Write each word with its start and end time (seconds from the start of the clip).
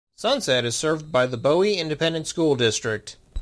Sunset 0.15 0.65
is 0.65 0.75
served 0.75 1.11
by 1.11 1.27
the 1.27 1.37
Bowie 1.37 1.77
Independent 1.77 2.25
School 2.25 2.55
District. 2.55 3.17